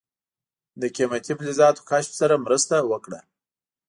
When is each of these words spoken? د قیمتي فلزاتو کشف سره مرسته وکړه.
د 0.81 0.83
قیمتي 0.95 1.33
فلزاتو 1.39 1.85
کشف 1.89 2.13
سره 2.21 2.41
مرسته 2.45 2.75
وکړه. 2.91 3.19